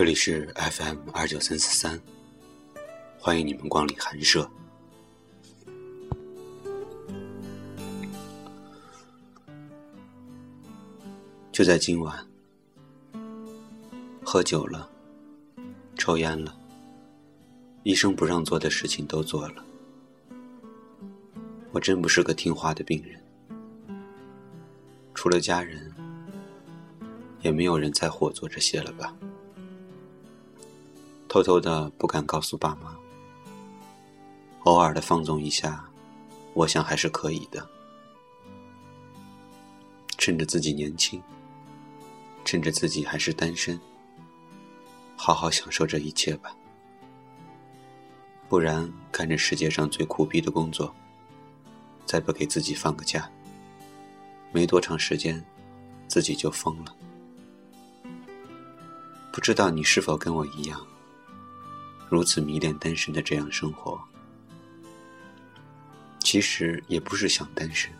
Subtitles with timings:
[0.00, 2.00] 这里是 FM 二九三四三，
[3.18, 4.50] 欢迎你们光临寒舍。
[11.52, 12.26] 就在今晚，
[14.24, 14.88] 喝酒了，
[15.98, 16.56] 抽烟了，
[17.82, 19.62] 医生不让做的事情都做了。
[21.72, 23.22] 我真不是个听话的病人，
[25.12, 25.92] 除了家人，
[27.42, 29.14] 也没有人在乎我做这些了吧？
[31.30, 32.92] 偷偷的不敢告诉爸妈，
[34.64, 35.88] 偶尔的放纵一下，
[36.54, 37.64] 我想还是可以的。
[40.18, 41.22] 趁着自己年轻，
[42.44, 43.78] 趁着自己还是单身，
[45.14, 46.52] 好好享受这一切吧。
[48.48, 50.92] 不然干着世界上最苦逼的工作。
[52.04, 53.30] 再不给自己放个假，
[54.50, 55.40] 没多长时间，
[56.08, 56.92] 自己就疯了。
[59.32, 60.84] 不知道你是否跟我一样，
[62.10, 63.98] 如此迷恋单身的这样生活？
[66.18, 67.90] 其实也不是想单身，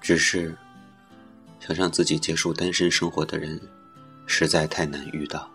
[0.00, 0.56] 只是
[1.58, 3.60] 想让自己结束单身生活的人，
[4.26, 5.48] 实在太难遇到。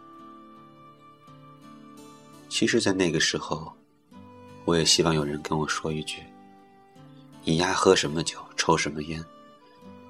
[2.50, 3.72] 其实，在那个时候，
[4.66, 6.24] 我也希望有人跟我说一句
[7.46, 9.24] ：“你丫喝什么酒，抽什么烟？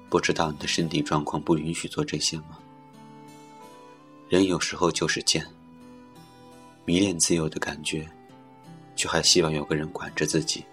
[0.08, 2.58] 不知道你的身体状况不允许做这些吗？”
[4.28, 5.46] 人有时候就是贱，
[6.84, 8.08] 迷恋自由的感觉，
[8.94, 10.64] 却还希望有个人管着自己。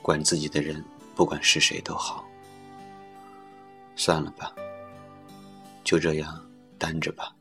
[0.00, 0.82] 管自己的人，
[1.14, 2.24] 不管是谁都好。
[3.96, 4.54] 算了吧，
[5.84, 6.42] 就这样
[6.78, 7.34] 单着吧。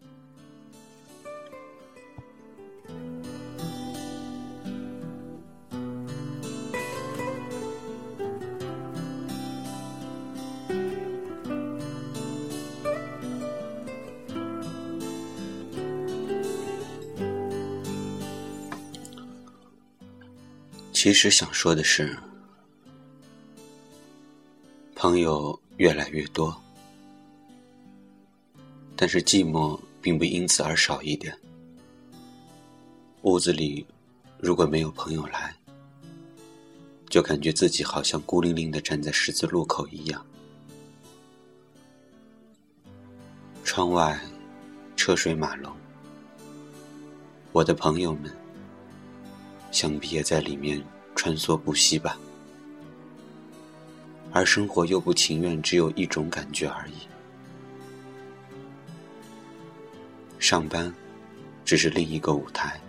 [21.01, 22.13] 其实想说的是，
[24.93, 26.53] 朋友越来越多，
[28.97, 31.33] 但是寂寞并不因此而少一点。
[33.21, 33.87] 屋子里
[34.39, 35.55] 如果没有朋友来，
[37.07, 40.25] 就感觉自己好像孤零零的站在十字路口一样。
[43.63, 44.19] 窗外
[44.97, 45.73] 车水马龙，
[47.53, 48.38] 我的朋友们。
[49.71, 50.83] 想必也在里面
[51.15, 52.17] 穿梭不息吧，
[54.31, 56.93] 而生活又不情愿只有一种感觉而已。
[60.39, 60.93] 上班
[61.65, 62.79] 只是另一个舞台，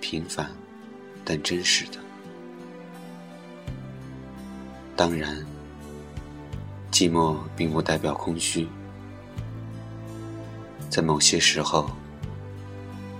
[0.00, 0.50] 平凡
[1.24, 1.98] 但真实的。
[4.96, 5.44] 当然，
[6.92, 8.68] 寂寞并不代表空虚，
[10.90, 11.90] 在某些时候，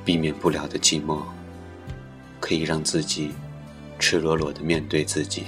[0.04, 1.22] 避免不了的寂寞。
[2.44, 3.32] 可以让自己
[3.98, 5.44] 赤裸裸的面对自己，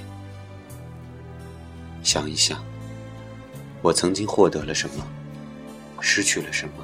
[2.01, 2.65] 想一想，
[3.83, 5.05] 我曾经获得了什么，
[6.01, 6.83] 失去了什么，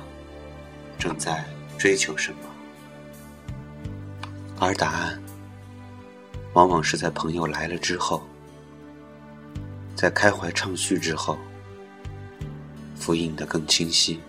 [0.99, 1.43] 正在
[1.79, 2.37] 追求什么，
[4.59, 5.19] 而答案，
[6.53, 8.21] 往往是在朋友来了之后，
[9.95, 11.39] 在开怀畅叙之后，
[12.95, 14.19] 复印的更清晰，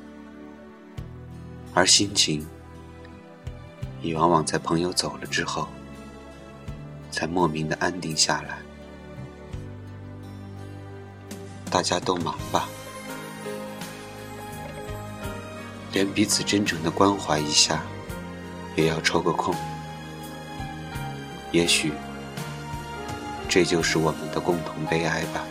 [1.74, 2.42] 而心情。
[4.04, 5.66] 也往往在朋友走了之后，
[7.10, 8.58] 才莫名的安定下来。
[11.70, 12.68] 大家都忙吧，
[15.90, 17.82] 连彼此真诚的关怀一下，
[18.76, 19.54] 也要抽个空。
[21.50, 21.90] 也许，
[23.48, 25.42] 这就是我们的共同悲哀吧。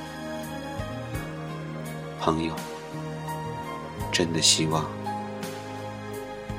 [2.20, 2.54] 朋友，
[4.12, 4.86] 真的希望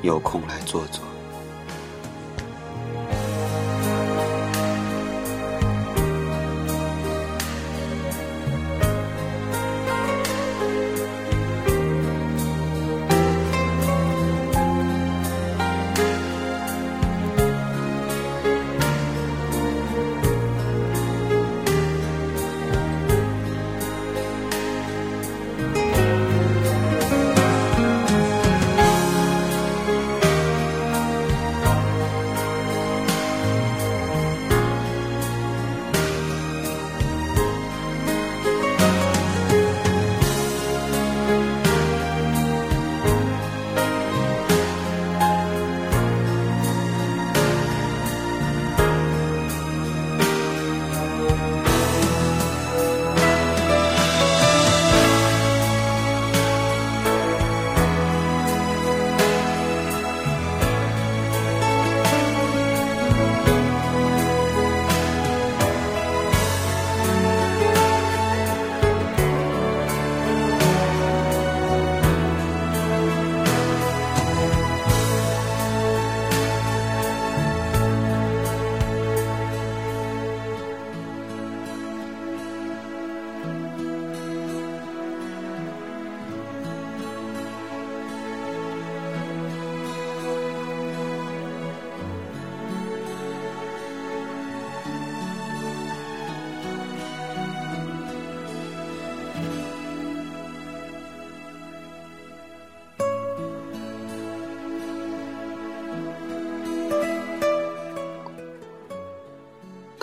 [0.03, 1.05] 有空来坐坐。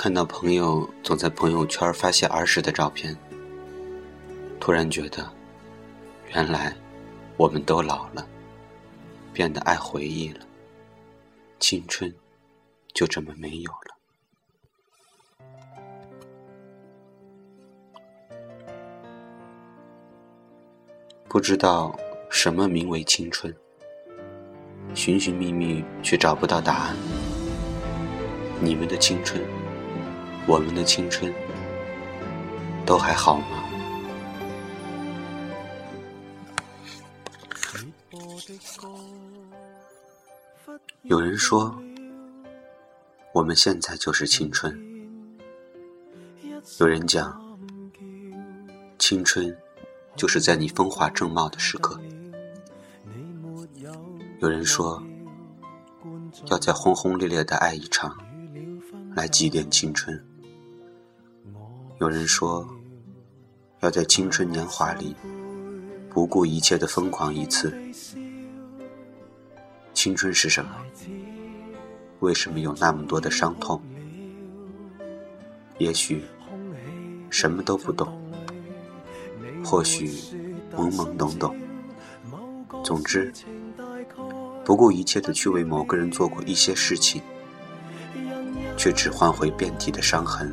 [0.01, 3.15] 看到朋友总在朋友圈发些儿时的照片，
[4.59, 5.31] 突然觉得，
[6.33, 6.75] 原来
[7.37, 8.27] 我们都老了，
[9.31, 10.39] 变得爱回忆了，
[11.59, 12.11] 青春
[12.95, 13.95] 就这么没有了。
[21.27, 21.95] 不知道
[22.27, 23.55] 什么名为青春，
[24.95, 26.95] 寻寻觅觅却找不到答案。
[28.59, 29.39] 你们的青春，
[30.47, 31.33] 我们的青春，
[32.85, 33.63] 都还好吗？
[41.03, 41.75] 有人说，
[43.33, 44.77] 我们现在就是青春。
[46.79, 47.57] 有人讲，
[48.97, 49.57] 青春。
[50.13, 51.97] 就是在你风华正茂的时刻，
[54.41, 55.01] 有人说
[56.47, 58.17] 要在轰轰烈烈的爱一场，
[59.15, 60.13] 来祭奠青春；
[62.01, 62.67] 有人说
[63.81, 65.15] 要在青春年华里
[66.09, 67.71] 不顾一切的疯狂一次。
[69.93, 70.71] 青春是什么？
[72.21, 73.79] 为什么有那么多的伤痛？
[75.77, 76.23] 也许
[77.29, 78.19] 什么都不懂。
[79.63, 80.07] 或许
[80.75, 81.55] 懵懵懂懂，
[82.83, 83.31] 总之，
[84.65, 87.21] 不顾一切的去为某个人做过一些事情，
[88.75, 90.51] 却只换回遍体的伤痕。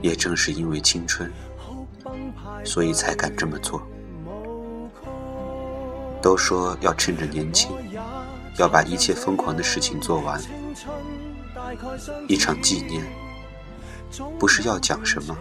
[0.00, 1.30] 也正是因为青春，
[2.64, 3.82] 所以才敢这么做。
[6.20, 7.70] 都说要趁着年轻，
[8.58, 10.40] 要把一切疯狂的事情做完。
[12.26, 13.04] 一场纪念，
[14.38, 15.36] 不是要讲什么。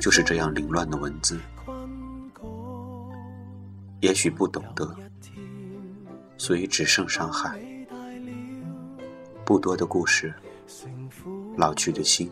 [0.00, 1.40] 就是这样凌乱的文字，
[4.00, 4.94] 也许不懂得，
[6.36, 7.58] 所以只剩伤害。
[9.44, 10.34] 不多的故事，
[11.56, 12.30] 老去的心，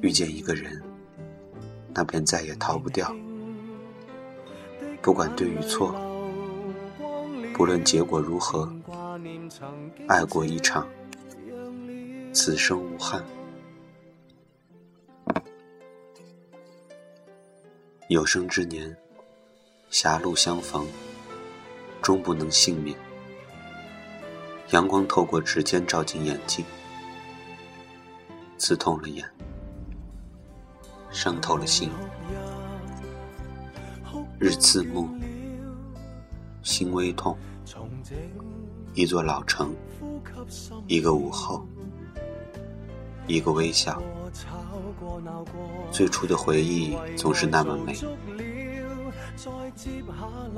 [0.00, 0.82] 遇见一个人，
[1.94, 3.14] 那便再也逃不掉。
[5.00, 5.94] 不管对与错，
[7.54, 8.72] 不论结果如何，
[10.08, 10.88] 爱过一场，
[12.32, 13.24] 此生无憾。
[18.08, 18.94] 有生之年，
[19.90, 20.86] 狭路相逢，
[22.00, 22.96] 终不能幸免。
[24.70, 26.64] 阳光透过指尖照进眼睛，
[28.62, 29.28] 刺痛了眼，
[31.10, 31.90] 伤透了心。
[34.38, 35.08] 日刺目，
[36.62, 37.36] 心微痛。
[38.94, 39.74] 一座老城，
[40.86, 41.66] 一个午后，
[43.26, 44.00] 一个微笑。
[45.90, 47.98] 最初的回忆总是那么美，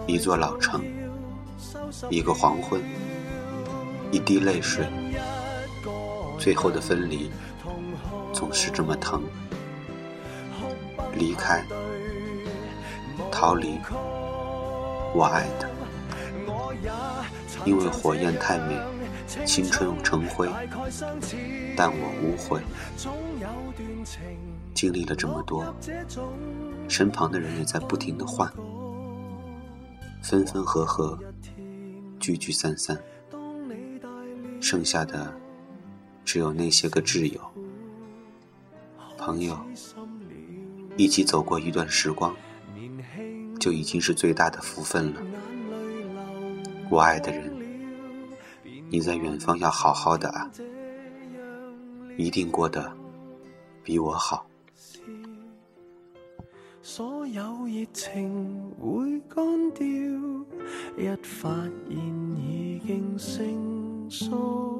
[0.06, 0.84] 一座老城，
[2.10, 2.82] 一个黄昏，
[4.12, 4.86] 一滴泪水，
[6.38, 7.30] 最后的分离
[8.34, 9.22] 总是这么疼。
[11.16, 11.64] 离开，
[13.30, 13.78] 逃离，
[15.14, 15.70] 我爱的，
[17.64, 18.76] 因为火焰太美，
[19.46, 20.50] 青春成灰，
[21.76, 22.60] 但我无悔。
[24.74, 25.64] 经历了这么多，
[26.88, 28.52] 身旁的人也在不停的换，
[30.20, 31.16] 分分合合，
[32.18, 33.00] 聚聚散散，
[34.60, 35.32] 剩下的
[36.24, 37.40] 只有那些个挚友、
[39.24, 39.58] 朋友，
[40.98, 42.36] 一起走过一段时光，
[43.58, 45.22] 就已经是最大的福分了。
[46.90, 47.50] 我爱的人，
[48.90, 50.50] 你在远方要好好的啊，
[52.18, 52.94] 一定过得
[53.82, 54.46] 比我好。
[56.82, 59.86] 所有热情会干掉，
[60.98, 61.48] 一发
[61.88, 61.96] 现
[62.36, 64.73] 已经成熟。